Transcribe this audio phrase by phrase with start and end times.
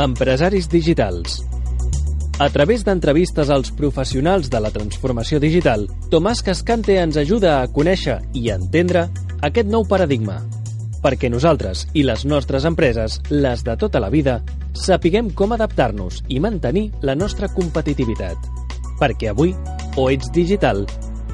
[0.00, 1.42] Empresaris digitals.
[2.40, 8.14] A través d'entrevistes als professionals de la transformació digital, Tomàs Cascante ens ajuda a conèixer
[8.32, 9.02] i a entendre
[9.44, 10.38] aquest nou paradigma.
[11.04, 14.38] Perquè nosaltres i les nostres empreses, les de tota la vida,
[14.72, 18.40] sapiguem com adaptar-nos i mantenir la nostra competitivitat.
[19.02, 19.52] Perquè avui
[20.00, 20.86] o ets digital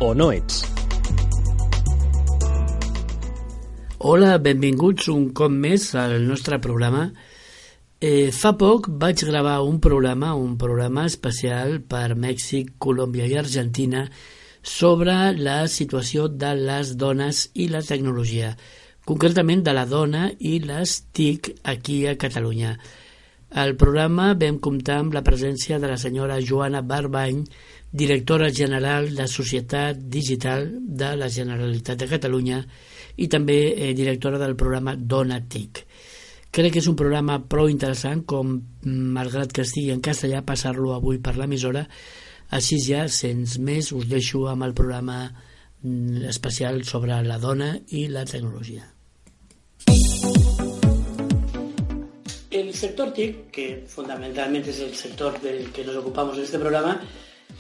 [0.03, 0.65] o no ets.
[4.03, 7.13] Hola, benvinguts un cop més al nostre programa
[7.99, 14.03] Eh, fa poc vaig gravar un programa, un programa especial per Mèxic, Colòmbia i Argentina
[14.61, 18.51] sobre la situació de les dones i la tecnologia,
[19.09, 22.75] concretament de la dona i les TIC aquí a Catalunya.
[23.57, 27.47] Al programa vam comptar amb la presència de la senyora Joana Barbany,
[27.91, 32.61] directora general de Societat Digital de la Generalitat de Catalunya
[33.17, 35.87] i també eh, directora del programa Dona TIC.
[36.55, 38.55] Crec que és un programa prou interessant com,
[38.87, 41.87] malgrat que estigui en castellà, passar-lo avui per l'emissora.
[42.57, 48.07] Així ja, sense més, us deixo amb el programa mm, especial sobre la dona i
[48.09, 48.87] la tecnologia.
[52.57, 57.01] El sector TIC, que fundamentalmente es el sector del que nos ocupamos en este programa,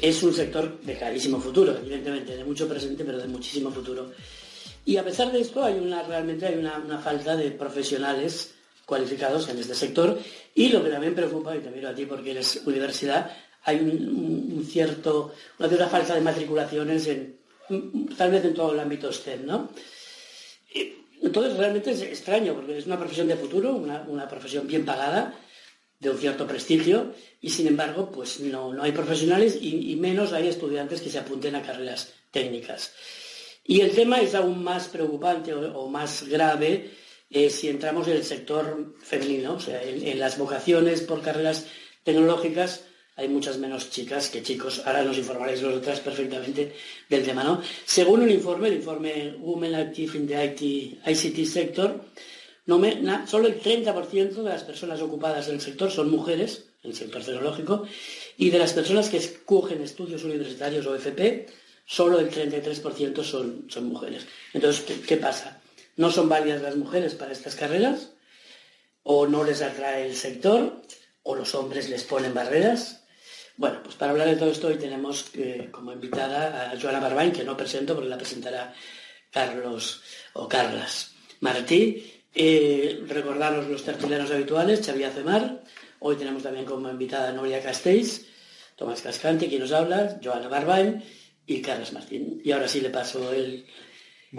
[0.01, 4.11] es un sector de clarísimo futuro, evidentemente, de mucho presente, pero de muchísimo futuro.
[4.84, 8.55] Y a pesar de esto, hay una, realmente hay una, una falta de profesionales
[8.87, 10.19] cualificados en este sector
[10.55, 14.65] y lo que también preocupa, y te miro a ti porque eres universidad, hay un,
[14.65, 17.37] cierto, una cierta falta de matriculaciones en,
[18.17, 19.70] tal vez en todo el ámbito STEM, ¿no?
[21.20, 25.34] Entonces realmente es extraño porque es una profesión de futuro, una, profesión bien pagada,
[25.98, 30.47] de un cierto prestigio y sin embargo pues no, no hay profesionales y, menos hay
[30.47, 32.92] estudiantes que se apunten a carreras técnicas.
[33.64, 36.91] Y el tema es aún más preocupante o más grave
[37.31, 41.67] eh, si entramos en el sector femenino, o sea, en, las vocaciones por carreras
[42.05, 42.85] tecnológicas
[43.17, 44.83] hay muchas menos chicas que chicos.
[44.85, 46.75] Ahora nos informaréis vosotras perfectamente
[47.09, 47.63] del tema, ¿no?
[47.85, 52.05] Según un informe, el informe Women Active in the ICT Sector,
[52.67, 57.25] solo el 30% de las personas ocupadas en el sector son mujeres, en el sector
[57.25, 57.86] tecnológico,
[58.36, 61.47] y de las personas que escogen estudios universitarios o FP,
[61.86, 64.27] solo el 33% son, son mujeres.
[64.53, 65.63] Entonces, ¿qué pasa?
[65.96, 68.12] No son válidas las mujeres para estas carreras,
[69.02, 70.83] o no les atrae el sector,
[71.23, 73.05] o los hombres les ponen barreras.
[73.57, 77.33] Bueno, pues para hablar de todo esto hoy tenemos eh, como invitada a Joana Barbain,
[77.33, 78.74] que no presento porque la presentará
[79.30, 80.02] Carlos
[80.35, 82.12] o Carlas Martí.
[82.35, 85.62] Eh, recordaros los tertulianos habituales, Xavier Cemar.
[86.01, 88.27] Hoy tenemos también como invitada a Noria Castells,
[88.77, 91.02] Tomás Cascante, quien nos habla, Joana Barbain
[91.46, 92.42] y Carlos Martín.
[92.45, 93.64] Y ahora sí le paso el,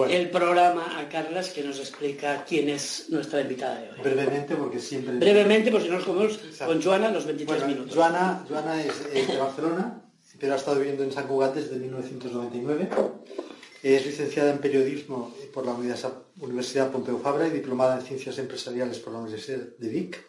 [0.06, 4.02] el programa a Carlas que nos explica quién es nuestra invitada de hoy.
[4.04, 5.16] Brevemente, porque siempre...
[5.16, 7.96] Brevemente, porque si no nos comemos con Joana los 23 minutos.
[7.96, 10.04] Joana, Joana es de Barcelona,
[10.40, 12.90] pero ha estado viviendo en San Cugat desde 1999.
[13.84, 19.14] Es licenciada en periodismo por la Universidad Pompeu Fabra y diplomada en ciencias empresariales por
[19.14, 20.24] la Universidad de Vic.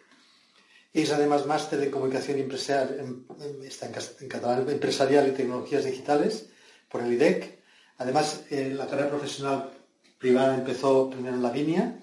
[0.92, 3.24] Es además máster en comunicación empresarial,
[3.62, 3.86] está
[4.20, 6.48] en catalán, empresarial y tecnologías digitales
[6.88, 7.57] por el IDEC
[7.98, 9.70] Además, eh, la carrera profesional
[10.18, 11.98] privada empezó primero en la Vinia,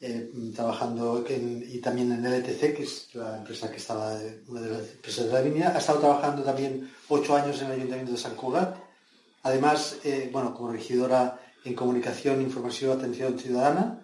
[0.00, 4.18] eh, trabajando y también en LTC, que es la empresa que estaba,
[4.48, 5.72] una de las empresas de la Vinia.
[5.74, 8.76] Ha estado trabajando también ocho años en el Ayuntamiento de San Cugat.
[9.44, 14.02] Además, eh, bueno, como regidora en comunicación, información, atención ciudadana.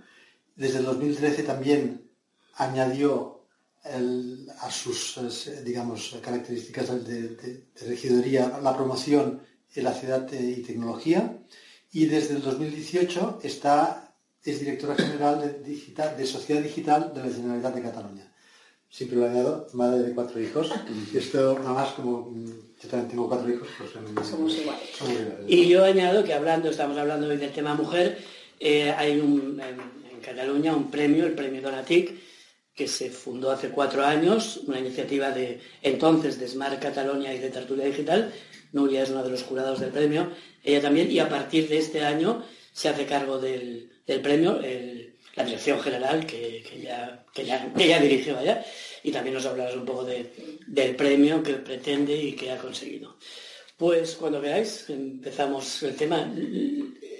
[0.54, 2.08] Desde el 2013 también
[2.54, 3.40] añadió
[4.60, 9.42] a sus, digamos, características de regidoría la promoción
[9.74, 11.38] en la ciudad y tecnología
[11.92, 17.34] y desde el 2018 está, es directora general de, digital, de Sociedad Digital de la
[17.34, 18.32] Generalitat de Cataluña.
[18.88, 20.70] Siempre lo he añado, madre de cuatro hijos.
[21.12, 22.46] Y esto nada más como mm,
[22.82, 24.82] yo también tengo cuatro hijos, pues somos iguales.
[25.46, 28.18] Y yo añado que hablando, estamos hablando hoy del tema mujer,
[28.58, 32.14] eh, hay un, en, Cataluña un premio, el premio Donatic,
[32.74, 37.50] que se fundó hace cuatro años, una iniciativa de entonces de Smart Cataluña y de
[37.50, 38.32] Tertulia Digital,
[38.72, 40.30] Nuria es una de los jurados del premio,
[40.62, 43.90] ella también, y a partir de este año se hace cargo del,
[44.22, 44.60] premio
[45.34, 48.64] la dirección general que, ya, que, ya, dirigió allá,
[49.02, 53.16] y también nos hablarás un poco del premio que pretende y que ha conseguido.
[53.76, 56.32] Pues cuando veáis, empezamos el tema.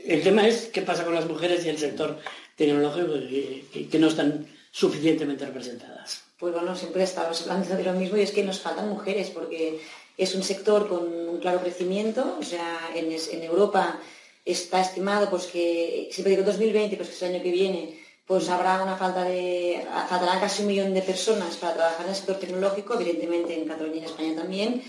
[0.04, 2.18] El tema es qué pasa con las mujeres y el sector
[2.56, 6.22] tecnológico que, que no están suficientemente representadas.
[6.38, 9.80] Pues bueno, siempre estamos hablando de lo mismo y es que nos faltan mujeres porque
[10.16, 14.00] es un sector con un claro crecimiento, o sea, en, Europa
[14.44, 18.48] está estimado pues que, siempre digo 2020, pues que es el año que viene, pues
[18.48, 22.36] habrá una falta de, faltarán casi un millón de personas para trabajar en el sector
[22.36, 24.82] tecnológico, evidentemente en Cataluña y en España también.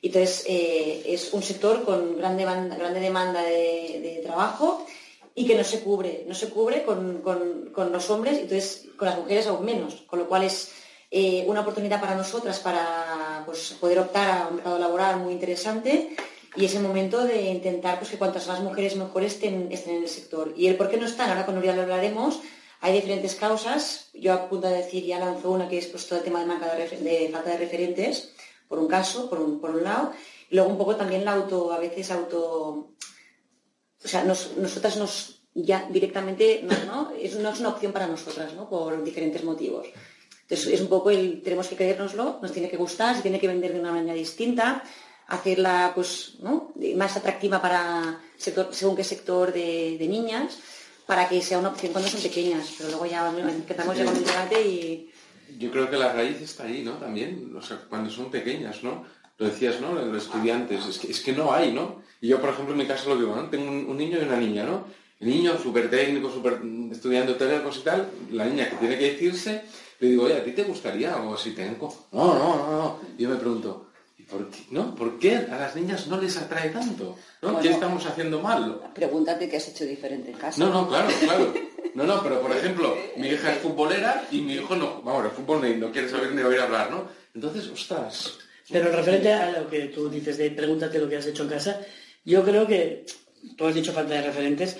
[0.00, 4.86] Entonces, eh, es un sector con grande, grande demanda de, trabajo
[5.34, 7.22] y que no se cubre, no se cubre con,
[7.92, 10.72] los hombres, entonces con las mujeres aún menos, con lo cual es
[11.10, 16.14] eh, una oportunidad para nosotras para pues, poder optar a un mercado laboral muy interesante
[16.56, 20.02] y es el momento de intentar pues, que cuantas más mujeres mejores estén, estén en
[20.02, 20.52] el sector.
[20.56, 22.40] Y el por qué no están, ahora con Nuria lo hablaremos,
[22.80, 24.10] hay diferentes causas.
[24.12, 26.98] Yo a punto de decir, ya lanzo una que es pues, todo el tema de,
[26.98, 28.32] de, falta de referentes,
[28.66, 30.12] por un caso, por un, por un lado.
[30.50, 32.92] Y luego un poco también la auto, a veces auto...
[34.04, 37.10] O sea, nosotras nos ya directamente no, ¿no?
[37.18, 38.68] Es, no es una opción para nosotras, ¿no?
[38.68, 39.88] Por diferentes motivos.
[40.48, 43.48] Entonces es un poco el, tenemos que creérnoslo, nos tiene que gustar, se tiene que
[43.48, 44.82] vender de una manera distinta,
[45.26, 46.72] hacerla pues, ¿no?
[46.96, 50.58] más atractiva para sector, según qué sector de, niñas
[51.06, 54.24] para que sea una opción cuando son pequeñas, pero luego ya empezamos ya con el
[54.24, 55.10] debate y...
[55.58, 56.92] Yo creo que la raíz está ahí, ¿no?
[56.92, 57.54] También,
[57.88, 59.04] cuando son pequeñas, ¿no?
[59.38, 59.94] Lo decías, ¿no?
[59.94, 62.02] Los estudiantes, es que, es que no hay, ¿no?
[62.20, 63.48] Y yo, por ejemplo, en mi caso lo digo, ¿no?
[63.48, 64.84] Tengo un, niño y una niña, ¿no?
[65.20, 66.60] El niño súper técnico, súper
[66.92, 69.62] estudiando técnicos y tal, la niña que tiene que decirse,
[70.00, 71.16] le digo, oye, ¿a ti te gustaría?
[71.16, 72.08] O si tengo...
[72.12, 73.00] No, no, no, no.
[73.16, 73.88] Y yo me pregunto,
[74.28, 74.94] ¿Por qué, ¿no?
[74.94, 77.16] ¿Por qué a las niñas no les atrae tanto?
[77.40, 77.58] ¿no?
[77.60, 78.78] ¿Qué estamos haciendo mal?
[78.94, 80.62] Pregúntate qué has hecho diferente en casa.
[80.62, 81.54] No, no, claro, claro.
[81.94, 85.00] No, no, pero por ejemplo, mi hija es futbolera y mi hijo no.
[85.02, 87.08] Vamos, el fútbol no quiere saber ni oír hablar, ¿no?
[87.34, 88.34] Entonces, ostras.
[88.70, 91.80] Pero referente a lo que tú dices de pregúntate lo que has hecho en casa,
[92.24, 93.06] yo creo que
[93.56, 94.76] tú has dicho falta de referentes.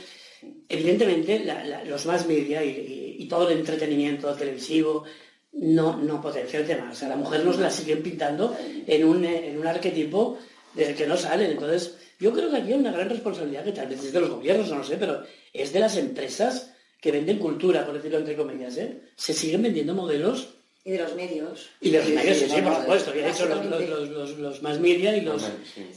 [0.68, 1.44] Evidentemente,
[1.86, 5.04] los más media y todo el entretenimiento televisivo,
[5.52, 6.90] no, no potencia el tema.
[6.92, 8.56] O sea, la mujer nos la siguen pintando
[8.86, 10.38] en un, en un arquetipo
[10.74, 11.50] del que no salen.
[11.50, 14.30] Entonces, yo creo que aquí hay una gran responsabilidad que tal vez es de los
[14.30, 15.22] gobiernos, no lo sé, pero
[15.52, 18.76] es de las empresas que venden cultura, por decirlo entre comillas.
[18.76, 19.02] ¿eh?
[19.16, 20.54] Se siguen vendiendo modelos.
[20.84, 21.68] Y de los medios.
[21.80, 23.14] Y de los medios, sí, por supuesto.
[23.14, 25.44] Y hecho los, los, los, los, más media y, los,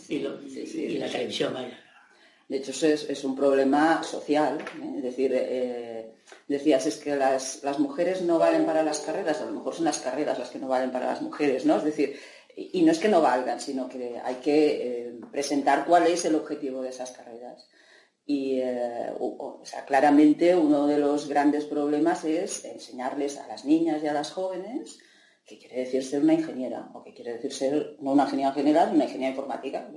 [0.10, 1.80] y, y la televisión, vaya.
[2.50, 4.58] De hecho, es, es un problema social.
[4.60, 4.94] ¿eh?
[4.98, 6.01] Es decir, eh,
[6.48, 9.86] decías, es que las, las, mujeres no valen para las carreras, a lo mejor son
[9.86, 11.78] las carreras las que no valen para las mujeres, ¿no?
[11.78, 12.20] Es decir,
[12.56, 16.36] y, no es que no valgan, sino que hay que eh, presentar cuál es el
[16.36, 17.68] objetivo de esas carreras.
[18.26, 18.62] Y,
[19.20, 24.14] o, sea, claramente uno de los grandes problemas es enseñarles a las niñas y a
[24.14, 25.00] las jóvenes
[25.46, 28.94] qué quiere decir ser una ingeniera, o qué quiere decir ser, no una ingeniera general,
[28.94, 29.92] una ingeniera informática.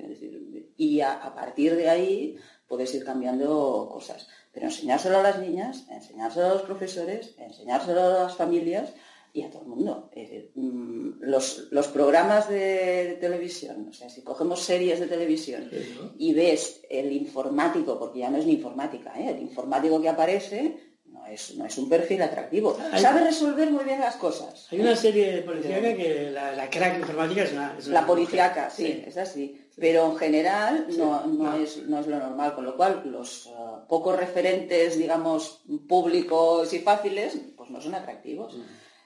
[0.76, 2.36] y a, partir de ahí
[2.66, 4.26] puedes ir cambiando cosas.
[4.54, 8.90] Pero enseñárselo a las niñas, enseñárselo a los profesores, enseñárselo a las familias
[9.34, 10.10] y a todo el mundo.
[10.54, 15.68] Mm, los, programas de, televisión, o sea, si cogemos series de televisión
[16.16, 19.30] y ves el informático, porque ya no es ni informática, ¿eh?
[19.30, 20.76] el informático que aparece,
[21.12, 22.78] no es, un perfil atractivo.
[22.96, 24.68] Sabe resolver muy bien las cosas.
[24.70, 27.76] Hay una serie policíaca que la, crack informática es una...
[27.88, 29.60] la policíaca, sí, es así.
[29.76, 34.16] Pero en general no, Es, no es lo normal, con lo cual los uh, pocos
[34.16, 38.56] referentes, digamos, públicos y fáciles, pues no son atractivos.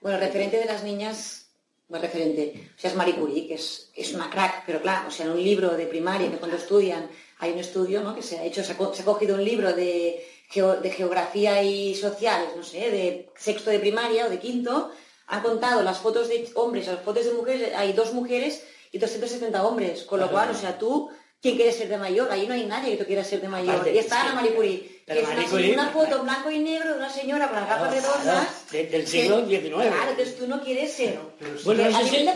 [0.01, 1.47] Bueno, referente de las niñas
[1.89, 2.71] más referente.
[2.77, 5.33] O sea, es Marie Curie, que es, es, una crack, pero claro, o sea, en
[5.33, 8.15] un libro de primaria, que cuando estudian, hay un estudio ¿no?
[8.15, 10.23] que se ha hecho, se ha, cogido un libro de
[10.55, 14.91] de geografía y sociales, no sé, de sexto de primaria o de quinto,
[15.27, 19.65] han contado las fotos de hombres, las fotos de mujeres, hay dos mujeres y 270
[19.65, 22.31] hombres, con lo cual, o sea, tú, ¿quién quiere ser de mayor?
[22.31, 23.89] Ahí no hay nadie que tú quieras ser de mayor.
[23.93, 27.11] y está Ana Marie Curie, que es una, foto en blanco y negro de una
[27.11, 28.73] señora con las gafas redondas.
[28.73, 29.69] del siglo XIX.
[29.69, 31.19] Claro, entonces tú no quieres ser.
[31.65, 32.29] bueno, no sé si el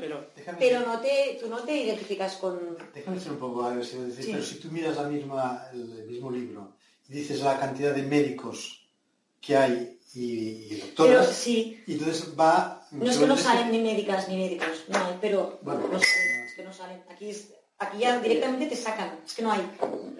[0.00, 2.76] pero, pero no te, tú no te identificas con...
[2.92, 6.06] Déjame ser un poco a ver si decís, pero si tú miras la misma, el
[6.06, 6.74] mismo libro
[7.08, 8.86] dices la cantidad de médicos
[9.40, 11.26] que hay y, doctoras.
[11.26, 11.82] Pero sí.
[11.86, 12.86] Y entonces va.
[12.90, 16.54] No es que no salen ni médicas ni médicos, no hay, pero bueno, no, es
[16.56, 17.02] que no salen.
[17.10, 17.30] Aquí,
[17.78, 19.68] aquí ya directamente te sacan, es que no hay.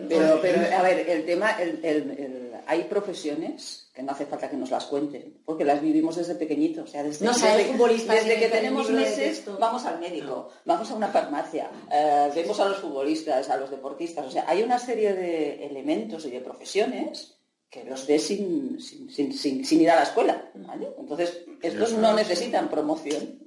[0.08, 4.56] Pero, pero a ver, el tema, el, el, hay profesiones que no hace falta que
[4.56, 6.88] nos las cuenten, porque las vivimos desde pequeñitos.
[6.88, 11.08] O sea, desde, no desde, desde que tenemos meses vamos al médico, vamos a una
[11.08, 14.26] farmacia, eh, vemos a los futbolistas, a los deportistas.
[14.26, 17.36] O sea, hay una serie de elementos y de profesiones
[17.74, 20.48] que los ves sin, sin, ir a la escuela.
[20.96, 23.40] Entonces, estos no necesitan promoción.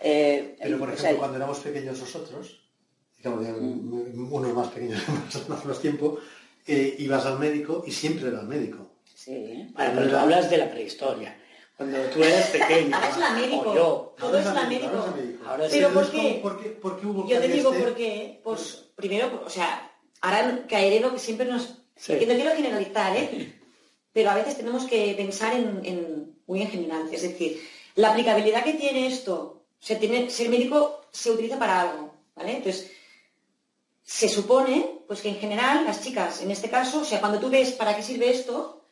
[0.00, 2.62] Eh, Pero, por ejemplo, cuando éramos pequeños nosotros,
[3.18, 4.32] digamos, mm.
[4.32, 5.02] unos más pequeños
[5.48, 6.18] más, más tiempo,
[6.66, 8.90] eh, ibas al médico y siempre era el médico.
[9.14, 9.68] Sí.
[9.74, 11.36] Bueno, pero tú hablas de la prehistoria.
[11.76, 12.96] Cuando tú eras pequeño.
[12.96, 13.74] Ahora es la médico.
[13.74, 14.14] Yo.
[14.18, 15.14] Todo es la médico.
[15.46, 16.40] Ahora pero ¿por qué?
[16.42, 16.68] ¿por qué?
[16.70, 18.40] ¿Por qué hubo Yo te digo por qué.
[18.42, 19.92] Pues primero, o sea,
[20.22, 21.81] ahora caeré lo que siempre nos...
[22.06, 23.60] Que no quiero generalizar, ¿eh?
[24.12, 27.08] pero a veces tenemos que pensar en, muy en general.
[27.12, 27.62] Es decir,
[27.94, 32.56] la aplicabilidad que tiene esto, o tiene, ser médico se utiliza para algo, ¿vale?
[32.56, 32.90] Entonces,
[34.02, 37.48] se supone pues que en general las chicas, en este caso, o sea, cuando tú
[37.48, 38.82] ves para qué sirve esto,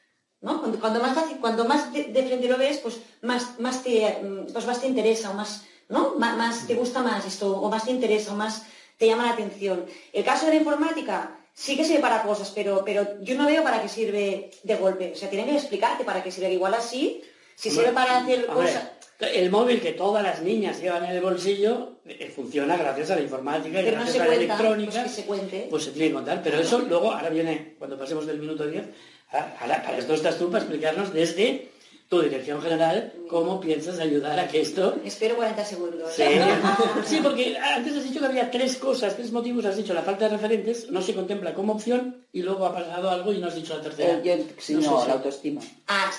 [0.40, 0.60] ¿no?
[0.60, 4.80] Cuando, más cuando más de, frente lo ves, pues más, más, te, mm, pues más
[4.80, 6.14] te interesa o más, ¿no?
[6.16, 8.64] más te gusta más esto, o más te interesa, o más
[8.96, 9.86] te llama la atención.
[10.12, 13.62] El caso de la informática, sí que sirve para cosas, pero, pero yo no veo
[13.62, 15.12] para qué sirve de golpe.
[15.12, 16.52] O sea, tienen que explicarte para qué sirve.
[16.52, 17.22] Igual así,
[17.54, 18.90] si sirve para hacer cosas...
[19.20, 23.20] El móvil que todas las niñas llevan en el bolsillo eh, funciona gracias a la
[23.20, 25.02] informática y gracias a la electrónica.
[25.02, 25.66] Pues, se cuente.
[25.68, 26.42] pues se tiene que contar.
[26.42, 28.82] Pero eso luego, ahora viene, cuando pasemos del minuto 10,
[29.30, 31.70] para esto estás tú para explicarnos desde
[32.10, 34.96] tu dirección general, cómo piensas ayudar a que esto...
[35.04, 36.10] Espero 40 segundos.
[37.06, 39.64] Sí, porque antes has dicho que había tres cosas, tres motivos.
[39.64, 43.10] Has dicho la falta de referentes, no se contempla como opción y luego ha pasado
[43.10, 44.20] algo y no has dicho la tercera.
[44.24, 45.60] Eh, no, la autoestima.
[45.86, 46.10] Ah,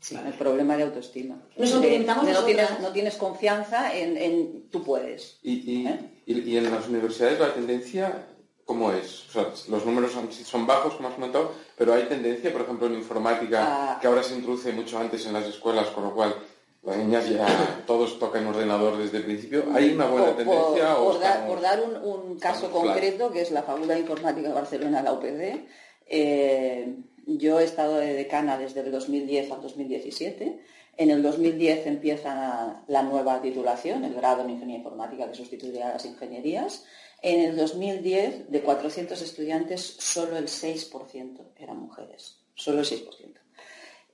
[0.00, 1.42] Sí, el problema de autoestima.
[1.56, 5.40] Nos no, tienes, no tienes confianza en, en tú puedes.
[5.42, 5.98] Y, ¿eh?
[6.24, 8.28] y, y, en las universidades la tendencia
[8.68, 9.24] ¿Cómo es?
[9.30, 10.12] O sea, los números
[10.44, 13.98] son, bajos, como has comentado, pero hay tendencia, por ejemplo, en informática, ah.
[14.00, 16.34] que ahora se introduce mucho antes en las escuelas, con lo cual
[16.82, 17.46] las niñas ya
[17.86, 19.64] todos tocan ordenador desde el principio.
[19.74, 20.96] ¿Hay una buena tendencia?
[20.96, 25.66] Por, dar, un, caso concreto, que es la Facultad de Informática de Barcelona, la UPD,
[26.06, 30.60] eh, yo he estado de decana desde el 2010 al 2017.
[30.96, 35.90] En el 2010 empieza la nueva titulación, el grado en Ingeniería Informática que sustituye a
[35.90, 36.84] las ingenierías.
[37.20, 42.38] En el 2010, de 400 estudiantes, solo el 6% eran mujeres.
[42.54, 43.38] Solo el 6%.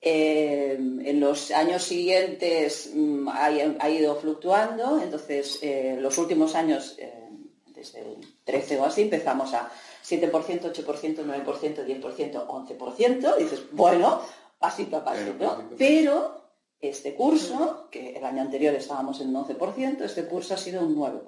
[0.06, 7.30] Eh, en los años siguientes mm, ha, ido fluctuando, entonces eh, los últimos años, eh,
[7.68, 9.70] desde el 13 o así, empezamos a
[10.06, 13.36] 7%, 8%, 9%, 10%, 11%.
[13.38, 14.20] dices, bueno,
[14.58, 15.64] pasito a pasito.
[15.78, 16.42] Pero
[16.78, 20.96] este curso, que el año anterior estábamos en un 11%, este curso ha sido un
[20.96, 21.22] 9%.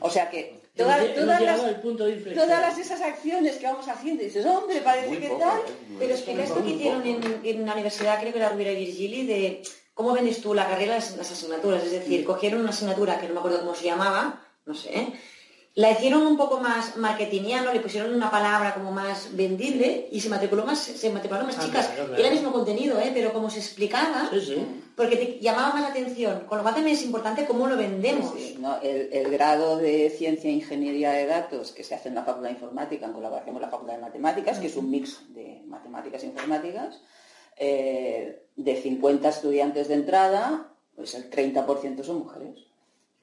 [0.00, 1.00] O sea que todas,
[2.48, 5.60] las, esas acciones que vamos haciendo, dices, hombre, parece que tal.
[5.98, 9.62] Pero explica esto que hicieron en, en, la universidad, creo que la Rubira Virgili, de
[9.94, 11.84] cómo vendes tú la carrera, las, las asignaturas.
[11.84, 15.12] Es decir, cogieron una asignatura que no me acuerdo cómo se llamaba, no sé,
[15.74, 20.28] la hicieron un poco más marketingiano, le pusieron una palabra como más vendible y se
[20.28, 21.90] matriculó más, se matricularon más ah, chicas.
[22.18, 23.12] Era el mismo contenido, ¿eh?
[23.14, 24.30] pero como se explicaba,
[24.96, 26.40] porque te llamaba más la atención.
[26.46, 28.34] Con lo cual también es importante cómo lo vendemos.
[28.82, 32.54] el, grado de ciencia e ingeniería de datos que se hace en la Facultad de
[32.54, 36.26] Informática en colaboración con la Facultad de Matemáticas, que es un mix de matemáticas e
[36.26, 37.00] informáticas,
[37.56, 42.69] eh, de 50 estudiantes de entrada, pues el 30% son mujeres.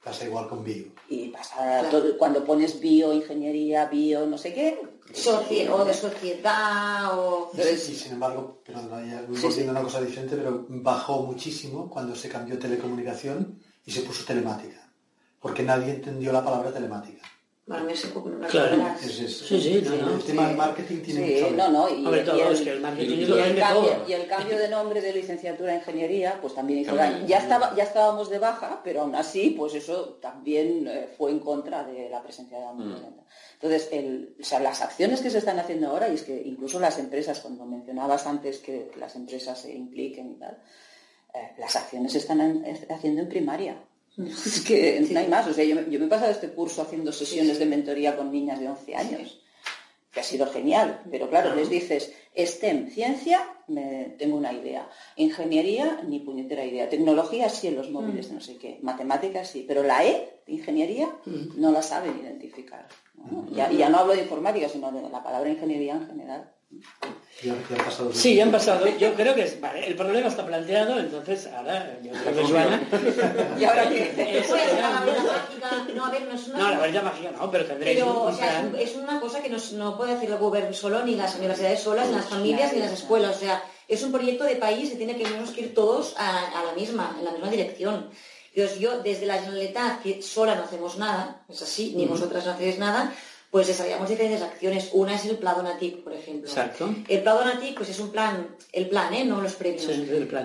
[0.02, 0.86] Pasa igual con bio.
[1.08, 1.88] Y pasa
[2.18, 4.78] cuando pones bio, ingeniería, bio, no sé qué.
[5.70, 7.50] o de sociedad, o...
[7.54, 9.24] Sí, sin embargo, pero ya
[9.70, 14.88] una cosa diferente, pero bajó muchísimo cuando se cambió telecomunicación y se puso telemática.
[15.40, 17.22] Porque nadie entendió la palabra telemática.
[17.68, 18.06] Para mí es
[18.48, 18.94] claro.
[18.98, 20.14] Sí, sí, no, no.
[20.14, 24.68] El tema del marketing tiene mucho no, no, y, el, cambio, y el cambio de
[24.68, 27.26] nombre de licenciatura en ingeniería, pues también hizo daño.
[27.26, 31.40] Ya, estaba, ya estábamos de baja, pero aún así, pues eso también eh, fue en
[31.40, 33.10] contra de la presencia de la mujer.
[33.10, 33.20] Mm.
[33.60, 36.80] Entonces, el, o sea, las acciones que se están haciendo ahora, y es que incluso
[36.80, 40.58] las empresas, cuando mencionabas antes que las empresas se impliquen y tal,
[41.34, 43.76] eh, las acciones se están haciendo en primaria.
[44.46, 45.46] Es que no hay más.
[45.46, 48.68] O sea, yo, me he pasado este curso haciendo sesiones de mentoría con niñas de
[48.68, 49.40] 11 años,
[50.12, 51.02] que ha sido genial.
[51.10, 54.88] Pero claro, les dices, STEM, ciencia, me, tengo una idea.
[55.16, 56.88] Ingeniería, ni puñetera idea.
[56.88, 58.34] Tecnología, sí, en los móviles, mm.
[58.34, 58.78] no sé qué.
[58.82, 59.64] Matemáticas, sí.
[59.66, 61.60] Pero la E, ingeniería, mm.
[61.60, 62.88] no la saben identificar.
[63.14, 63.54] Mm.
[63.54, 66.52] Ya, ya no hablo de informática, sino de la palabra ingeniería en general.
[67.42, 68.84] Ya, ya pasado sí, ya han pasado.
[68.98, 72.82] Yo creo que es, vale, el problema está planteado, entonces ahora yo creo que Joana.
[73.58, 74.38] ¿Y ahora qué?
[74.38, 74.50] Es,
[75.94, 76.58] no, a ver, no es una.
[76.58, 79.50] No, la varilla mágica no, pero tendréis pero, un, o sea, es, una cosa que
[79.50, 82.92] no puede hacer el gobierno solo, ni las universidades solas, ni las familias, ni las
[82.92, 83.36] escuelas.
[83.36, 85.22] O sea, es un proyecto de país y tiene que
[85.62, 88.10] ir todos a, la misma, en la misma dirección.
[88.52, 92.52] Entonces, yo, desde la Generalitat, que sola no hacemos nada, es así, ni vosotras no
[92.52, 93.12] hacéis nada,
[93.50, 94.90] pues desarrollamos diferentes acciones.
[94.92, 96.48] Una es el Plan Donatic, por ejemplo.
[96.48, 96.94] Exacto.
[97.08, 99.24] El Plan Donatic pues es un plan, el plan, ¿eh?
[99.24, 99.86] no los premios,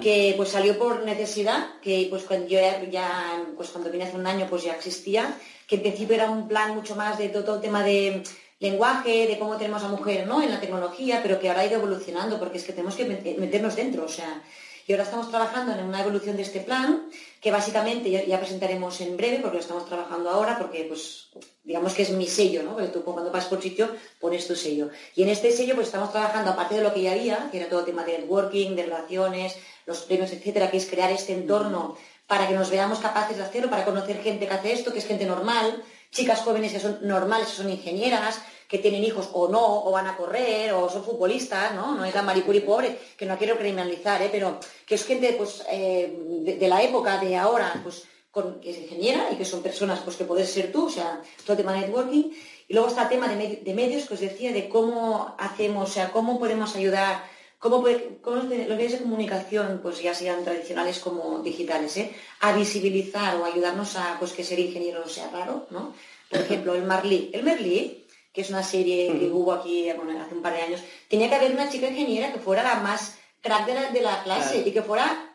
[0.02, 4.26] que pues salió por necesidad, que pues cuando yo ya, pues cuando vine hace un
[4.26, 7.62] año pues ya existía, que en principio era un plan mucho más de todo, el
[7.62, 8.24] tema de
[8.60, 10.42] lenguaje, de cómo tenemos a mujer ¿no?
[10.42, 13.76] en la tecnología, pero que ahora ha ido evolucionando porque es que tenemos que meternos
[13.76, 14.42] dentro, o sea,
[14.86, 17.10] Y ahora estamos trabajando en una evolución de este plan,
[17.40, 21.30] que básicamente ya, presentaremos en breve, porque lo estamos trabajando ahora, porque pues
[21.64, 22.74] digamos que es mi sello, ¿no?
[22.74, 24.90] Porque tú cuando vas por sitio pones tu sello.
[25.16, 27.70] Y en este sello pues estamos trabajando, aparte de lo que ya había, que era
[27.70, 31.98] todo el tema de networking, de relaciones, los premios, etcétera, que es crear este entorno
[32.28, 35.06] para que nos veamos capaces de hacerlo, para conocer gente que hace esto, que es
[35.06, 38.42] gente normal, chicas jóvenes que son normales, que son ingenieras,
[38.74, 41.94] que tienen hijos o no, o van a correr, o son futbolistas, ¿no?
[41.94, 44.30] No es la maricuri pobre, que no quiero criminalizar, ¿eh?
[44.32, 46.12] pero que es gente pues, eh,
[46.60, 48.06] de, la época de ahora, pues,
[48.64, 51.54] que es ingeniera y que son personas pues, que puedes ser tú, o sea, todo
[51.54, 52.32] el tema de networking.
[52.68, 56.12] Y luego está el tema de, medios que os decía, de cómo hacemos, o sea,
[56.12, 57.24] cómo podemos ayudar
[57.60, 62.12] cómo, los medios de comunicación, pues ya sean tradicionales como digitales, ¿eh?
[62.40, 65.94] a visibilizar o ayudarnos a pues, que ser ingeniero no sea raro, ¿no?
[66.28, 67.30] Por ejemplo, el Marley.
[67.32, 68.03] El Merlí,
[68.34, 71.52] que es una serie que hubo aquí hace un par de años, tenía que haber
[71.52, 75.34] una chica ingeniera que fuera la más crack de la, clase y que fuera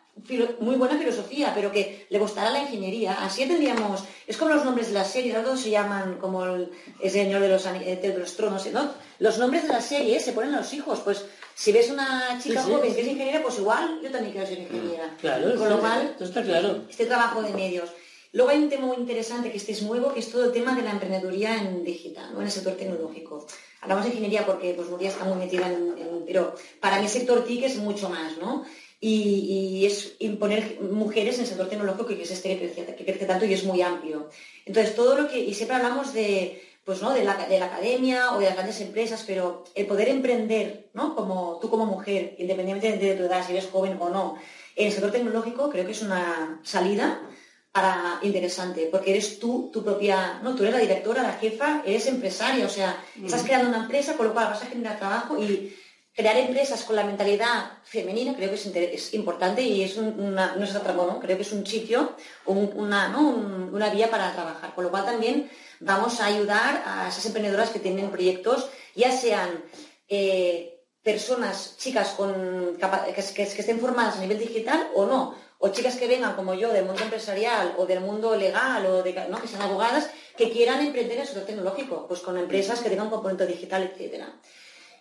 [0.60, 3.18] muy buena filosofía, pero que le gustara la ingeniería.
[3.22, 6.70] Así tendríamos, es como los nombres de las series, todos se llaman como el,
[7.08, 8.90] señor de los, eh, de los tronos, ¿no?
[9.20, 11.24] Los nombres de las series se ponen a los hijos, pues
[11.54, 15.16] si ves una chica joven que es ingeniera, pues igual yo también quiero ser ingeniera.
[15.20, 16.82] Claro, Con lo cual, está claro.
[16.88, 17.90] Este trabajo de medios.
[18.32, 20.74] Luego hay un tema muy interesante que este es nuevo, que es todo el tema
[20.74, 22.40] de la emprendeduría en digital, ¿no?
[22.40, 23.46] en el sector tecnológico.
[23.80, 27.44] Hablamos de ingeniería porque pues, Nuria está muy metida en, Pero para mí el sector
[27.44, 28.64] TIC es mucho más, ¿no?
[29.00, 32.72] Y, es imponer mujeres en el sector tecnológico que es este que
[33.04, 34.28] crece, que tanto y es muy amplio.
[34.66, 35.38] Entonces, todo lo que...
[35.38, 37.12] Y siempre hablamos de pues, ¿no?
[37.12, 41.14] de, la, academia o de las grandes empresas, pero el poder emprender, ¿no?
[41.14, 44.36] como tú como mujer, independientemente de tu edad, si eres joven o no,
[44.74, 47.20] en el sector tecnológico creo que es una salida
[47.78, 52.08] para interesante, porque eres tú, tu propia, no, tú eres la directora, la jefa, eres
[52.08, 55.76] empresaria, o sea, estás creando una empresa, con lo cual vas a generar trabajo y
[56.12, 58.56] crear empresas con la mentalidad femenina creo que
[58.94, 61.20] es, importante y es una, no es ¿no?
[61.20, 62.16] creo que es un sitio,
[62.46, 67.70] una, una vía para trabajar, con lo cual también vamos a ayudar a esas emprendedoras
[67.70, 69.62] que tienen proyectos, ya sean
[70.08, 72.76] eh, personas, chicas con,
[73.14, 76.84] que, estén formadas a nivel digital o no, o chicas que vengan como yo del
[76.84, 79.40] mundo empresarial o del mundo legal o de, ¿no?
[79.40, 83.06] que sean abogadas, que quieran emprender en el sector tecnológico, pues con empresas que tengan
[83.06, 84.32] un componente digital, etcétera.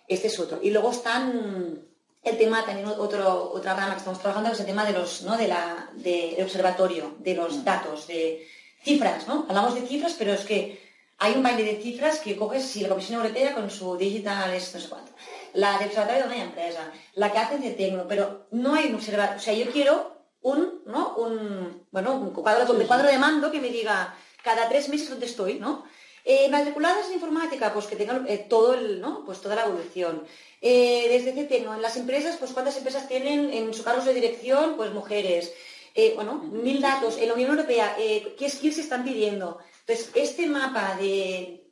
[0.06, 0.58] Este es otro.
[0.62, 1.86] Y luego están
[2.24, 5.36] el tema, también otro, otra rama que estamos trabajando, es el tema de los, ¿no?
[5.36, 8.46] de la, del observatorio, de los datos, de,
[8.82, 9.46] cifras, ¿no?
[9.48, 10.80] Hablamos de cifras, pero es que
[11.18, 14.72] hay un baile de cifras que coges si la Comisión Europea con su digital es
[14.74, 15.12] no sé cuánto,
[15.54, 18.96] la de observatorio de una empresa, la que hace de Tecno, pero no hay un
[18.96, 20.17] observatorio, o sea, yo quiero
[20.52, 21.14] un, ¿no?
[21.16, 25.58] Un, bueno, un cuadro, cuadro de mando que me diga cada tres meses dónde estoy,
[25.58, 25.84] ¿no?
[26.24, 29.24] Eh, matriculadas en informática, pues que tengan eh, todo el, ¿no?
[29.24, 30.24] Pues toda la evolución.
[30.60, 34.76] Eh, desde Tecno, en las empresas, pues cuántas empresas tienen en su cargo de dirección,
[34.76, 35.52] pues mujeres.
[35.94, 37.18] Eh, bueno, mil datos.
[37.18, 39.58] En la Unión Europea, eh, ¿qué skills se están pidiendo?
[39.80, 41.64] Entonces, este mapa de,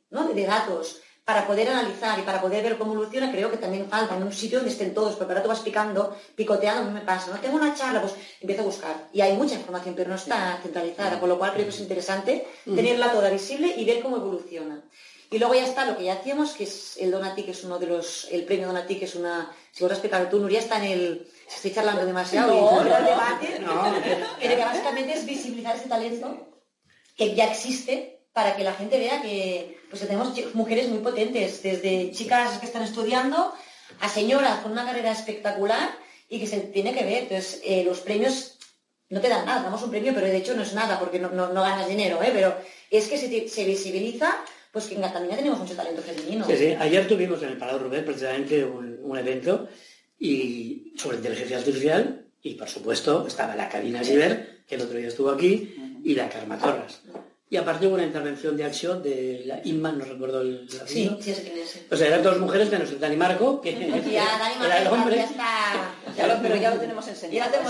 [0.45, 4.23] datos para poder analizar y para poder ver cómo evoluciona, creo que también falta en
[4.23, 7.41] un sitio donde estén todos, porque ahora tú vas picando, picoteando, mí me pasa, ¿no?
[7.41, 9.09] Tengo una charla, pues empiezo a buscar.
[9.11, 12.47] Y hay mucha información, pero no está centralizada, con lo cual creo que es interesante
[12.63, 14.81] tenerla toda visible y ver cómo evoluciona.
[15.29, 17.77] Y luego ya está lo que ya hacíamos, que es el Donati, que es uno
[17.77, 20.91] de los, el premio Donati, que es una, si vos has tú, Nuria, está en
[20.93, 23.61] el, si estoy charlando demasiado, no, el debate,
[24.39, 26.47] pero que básicamente es visibilizar ese talento
[27.17, 32.11] que ya existe para que la gente vea que, pues, tenemos mujeres muy potentes, desde
[32.11, 33.51] chicas que están estudiando
[33.99, 35.89] a señoras con una carrera espectacular
[36.29, 37.23] y que se tiene que ver.
[37.23, 38.59] Entonces, eh, los premios
[39.09, 41.51] no te dan nada, damos un premio, pero de hecho no es nada porque no,
[41.51, 42.29] ganas dinero, ¿eh?
[42.31, 42.55] pero
[42.91, 44.37] es que se, se visibiliza
[44.71, 46.45] pues que en Cataluña tenemos mucho talento femenino.
[46.45, 46.75] Sí, sí.
[46.79, 49.67] Ayer tuvimos en el Palau Rubén precisamente un, evento
[50.19, 55.07] y sobre inteligencia artificial y por supuesto estaba la Karina Giver, que el otro día
[55.07, 55.73] estuvo aquí,
[56.03, 57.01] y la Karma Torres.
[57.49, 61.31] Y aparte hubo una intervención de acción de la Inma, no recuerdo el Sí, sí,
[61.31, 61.85] es que es.
[61.89, 63.71] O sea, eran dos mujeres menos el Dani Marco, que
[64.11, 65.15] ya, Dani Marco, era el hombre.
[65.15, 66.39] Ya está.
[66.41, 67.51] pero ya lo tenemos enseñado.
[67.51, 67.61] Ya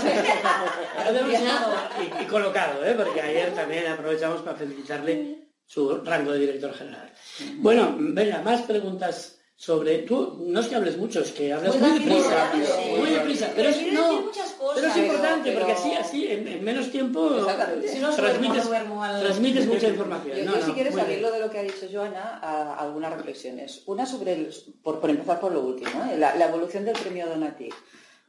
[1.04, 1.74] lo tenemos enseñado.
[2.00, 2.94] y, y, colocado, ¿eh?
[2.96, 7.12] porque ayer también aprovechamos para felicitarle su rango de director general.
[7.58, 11.98] Bueno, venga, más preguntas sobre tú no es que hables mucho es que hablas muy
[11.98, 12.52] deprisa
[12.96, 14.30] muy deprisa pero es, no,
[14.72, 17.28] pero es importante porque así así en, menos tiempo
[18.16, 20.38] transmites, transmites mucha información.
[20.46, 23.82] Yo, si quieres abrirlo de lo que ha dicho Joana a, algunas reflexiones.
[23.86, 26.16] Una sobre el, por, empezar por lo último ¿eh?
[26.16, 27.68] la, evolución del premio Donati.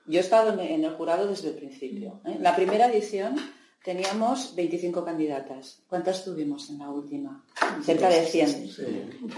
[0.08, 2.38] Yo he estado en, el jurado desde el principio ¿eh?
[2.40, 3.36] la primera edición
[3.84, 5.82] teníamos 25 candidatas.
[5.88, 7.44] ¿Cuántas tuvimos en la última?
[7.84, 8.72] Cerca de 100.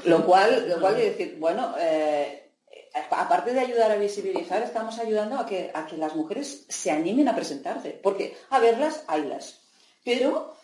[0.05, 2.51] Lo cual, lo cual decir, bueno, eh,
[3.11, 7.27] aparte de ayudar a visibilizar, estamos ayudando a que, a que las mujeres se animen
[7.27, 9.61] a presentarse, porque a verlas, haylas.
[10.03, 10.55] Pero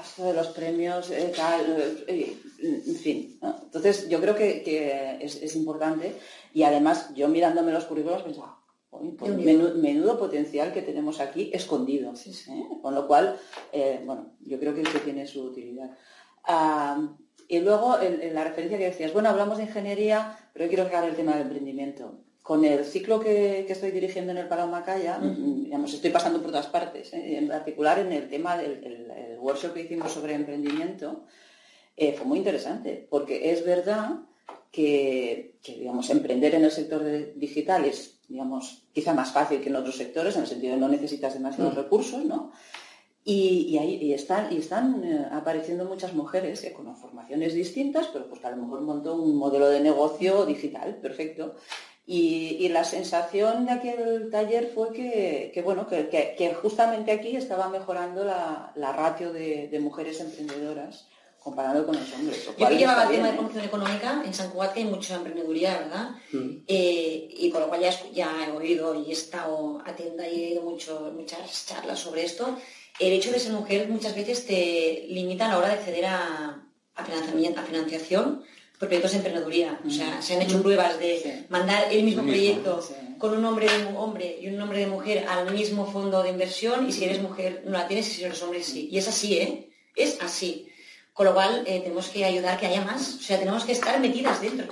[0.00, 3.38] esto de los premios, eh, tal, eh, en fin.
[3.42, 6.16] Entonces, yo creo que, es, importante
[6.52, 8.58] y además yo mirándome los currículos pensaba,
[9.20, 12.12] menudo, potencial que tenemos aquí escondido.
[12.12, 12.62] ¿eh?
[12.82, 13.38] Con lo cual,
[14.04, 15.90] bueno, yo creo que eso tiene su utilidad.
[16.44, 17.16] Ah,
[17.48, 21.04] y luego, en, la referencia que decías, bueno, hablamos de ingeniería, pero yo quiero sacar
[21.04, 22.20] el tema del emprendimiento.
[22.42, 26.66] Con el ciclo que, estoy dirigiendo en el Palau Macaya, digamos, estoy pasando por todas
[26.66, 27.38] partes, ¿eh?
[27.38, 31.24] en particular en el tema del workshop que hicimos sobre emprendimiento,
[31.96, 34.20] eh, fue muy interesante, porque es verdad
[34.70, 37.02] que, digamos, emprender en el sector
[37.34, 40.88] digital es, digamos, quizá más fácil que en otros sectores, en el sentido de no
[40.88, 41.76] necesitas demasiados mm.
[41.76, 42.52] recursos, ¿no?
[43.26, 48.42] Y, ahí están, y están eh, apareciendo muchas mujeres eh, con formaciones distintas, pero pues
[48.42, 51.54] que a lo mejor montó un modelo de negocio digital, perfecto.
[52.06, 58.72] Y, la sensación de aquel taller fue que, bueno, que, justamente aquí estaba mejorando la,
[58.76, 61.08] ratio de, mujeres emprendedoras
[61.44, 62.48] comparado con los hombres.
[62.58, 66.10] Yo que llevaba el tema de promoción económica, en San Cugat hay mucha emprendeduría, ¿verdad?
[66.32, 66.64] Mm.
[66.66, 70.62] Eh, y con lo cual ya, he oído y he estado atenta y he oído
[70.62, 72.56] mucho, muchas charlas sobre esto
[72.98, 76.62] el hecho de ser mujer muchas veces te limita a la hora de acceder a,
[77.04, 78.42] financiamiento, a financiación
[78.78, 79.80] por proyectos de emprendeduría.
[79.84, 82.80] O sea, se han hecho pruebas de mandar el mismo proyecto
[83.18, 86.88] con un nombre de hombre y un nombre de mujer al mismo fondo de inversión
[86.88, 88.88] y si eres mujer no la tienes y si eres hombre sí.
[88.90, 89.70] Y es así, ¿eh?
[89.96, 90.68] Es así.
[91.14, 93.14] Con lo cual eh, tenemos que ayudar que haya más.
[93.14, 94.66] O sea, tenemos que estar metidas dentro.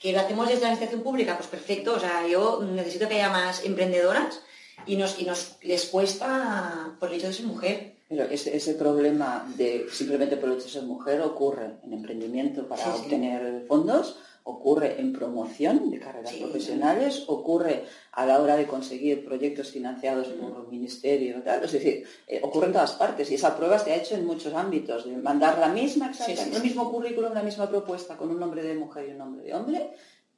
[0.00, 1.94] Que lo hacemos desde la administración pública, pues perfecto.
[1.94, 4.40] O sea, yo necesito que haya más emprendedoras
[4.86, 7.96] y nos, y nos les cuesta por el hecho de ser mujer.
[8.08, 12.94] Pero ese, problema de simplemente por el hecho de ser mujer ocurre en emprendimiento para
[12.94, 14.16] obtener fondos,
[14.50, 20.64] ocurre en promoción de carreras profesionales, ocurre a la hora de conseguir proyectos financiados por
[20.64, 21.64] el ministerio, tal.
[21.64, 24.52] es decir, eh, ocurre en todas partes y esa prueba se ha hecho en muchos
[24.54, 28.74] ámbitos, de mandar la misma, el mismo currículum, la misma propuesta con un nombre de
[28.74, 29.90] mujer y un nombre de hombre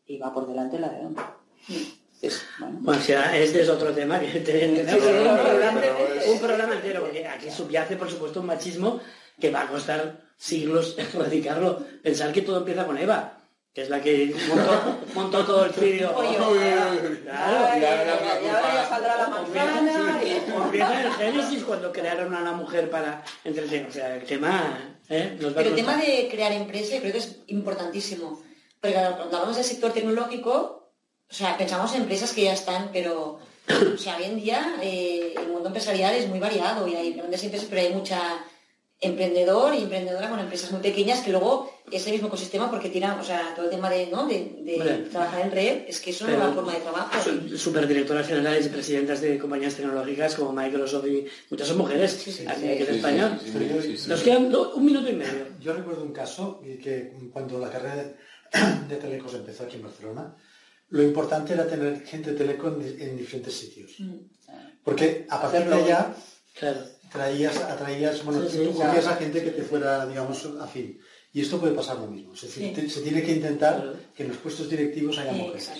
[0.06, 1.24] y va por delante la de hombre.
[2.58, 2.80] bueno.
[2.86, 4.92] o sea, este es otro tema que tenemos
[6.28, 9.00] un, programa, entero, porque aquí subyace, por supuesto, un machismo
[9.40, 11.84] que va a costar siglos erradicarlo.
[12.02, 13.41] Pensar que todo empieza con Eva,
[13.74, 14.34] que es la que
[15.14, 16.12] montó, todo el vídeo.
[17.22, 20.20] Claro, ya saldrá la manzana.
[20.22, 23.88] Empieza el Génesis cuando crearon a la mujer para entretener.
[23.88, 24.94] O sea, el tema...
[25.08, 25.36] ¿eh?
[25.38, 28.42] Pero el tema de crear empresa creo que es importantísimo.
[28.80, 30.90] Porque cuando hablamos del sector tecnológico,
[31.30, 35.34] o sea, pensamos en empresas que ya están, pero o sea, hoy en día eh,
[35.38, 38.44] el mundo empresarial es muy variado y hay grandes empresas, pero hay mucha
[39.02, 43.24] emprendedor y emprendedora con empresas muy pequeñas que luego ese mismo ecosistema porque tiran, o
[43.24, 44.26] sea, todo el tema de, ¿no?
[44.26, 47.10] de, trabajar en red, es que es una nueva forma de trabajo.
[47.56, 52.14] Superdirectoras generales y presidentas de compañías tecnológicas como Microsoft y muchas son mujeres
[52.46, 53.38] aquí en España.
[54.06, 55.46] Nos quedan un minuto y medio.
[55.60, 58.14] Yo recuerdo un caso que cuando la carrera
[58.88, 60.36] de Telecos empezó aquí en Barcelona,
[60.90, 63.98] lo importante era tener gente teleco en, diferentes sitios.
[63.98, 64.18] Mm.
[64.84, 66.14] Porque a partir de allá
[67.12, 71.00] traías, atraías, bueno, tú cogías a gente que te fuera, digamos, afín.
[71.34, 72.36] Y esto puede pasar lo mismo.
[72.36, 72.48] se
[73.02, 75.70] tiene que intentar que en los puestos directivos haya mujeres.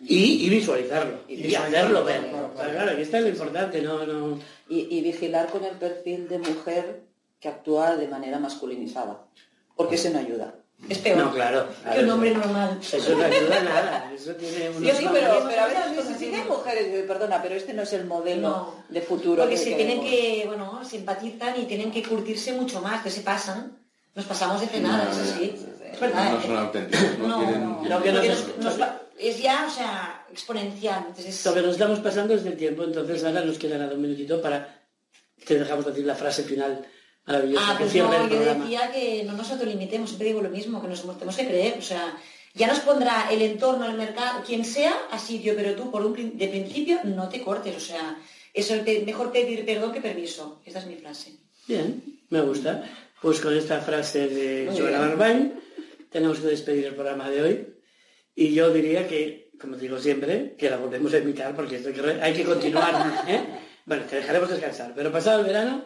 [0.00, 1.20] Y, visualizarlo.
[1.28, 2.30] Y, hacerlo ver.
[2.54, 4.38] Claro, que está lo importante, no, no...
[4.68, 7.02] Y, vigilar con el perfil de mujer
[7.40, 9.26] que actúa de manera masculinizada.
[9.76, 10.61] Porque eso no ayuda.
[10.88, 11.18] Es peor.
[11.18, 11.68] No, claro.
[11.92, 12.78] Que un hombre normal.
[12.80, 14.12] Eso no ayuda a nada.
[14.14, 17.72] Eso tiene unos Yo sí, pero, pero a veces que hay mujeres, perdona, pero este
[17.72, 19.42] no es el modelo de futuro.
[19.42, 23.78] Porque se tienen que, bueno, simpatizan y tienen que curtirse mucho más, que se pasan.
[24.14, 25.54] Nos pasamos de frenada, eso sí.
[25.92, 26.32] Es verdad.
[26.32, 28.22] No son auténticos, no, quieren...
[28.22, 31.04] Que es ya, o sea, exponencial.
[31.08, 34.42] Entonces, Lo que nos estamos pasando es del tiempo, entonces ahora nos queda un minutito
[34.42, 34.82] para
[35.46, 36.84] que dejamos decir la frase final
[37.26, 41.02] Ah, pues no, yo decía que no nos autolimitemos, siempre digo lo mismo, que nos
[41.02, 42.16] tenemos que creer, o sea,
[42.54, 46.36] ya nos pondrá el entorno, el mercado, quien sea, así yo, pero tú por un
[46.36, 48.18] de principio no te cortes, o sea,
[48.52, 48.70] es
[49.06, 50.60] mejor pedir perdón que permiso.
[50.64, 51.32] Esta es mi frase.
[51.66, 52.84] Bien, me gusta.
[53.20, 55.54] Pues con esta frase de Joana Barbain
[56.10, 57.66] tenemos que despedir el programa de hoy.
[58.34, 62.34] Y yo diría que, como digo siempre, que la volvemos a invitar porque esto hay
[62.34, 63.24] que continuar.
[63.28, 63.40] ¿eh?
[63.84, 65.82] Bueno, te dejaremos descansar, pero pasado el verano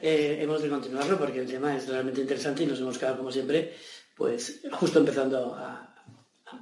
[0.00, 3.30] eh, hemos de continuarlo porque el tema es realmente interesante y nos hemos quedado, como
[3.30, 3.74] siempre,
[4.16, 5.94] pues justo empezando a,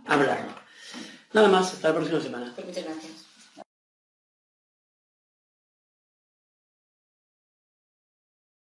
[0.07, 0.53] a hablarlo.
[1.33, 2.53] Nada más, hasta la próxima semana.
[2.55, 3.22] Pues muchas gracias.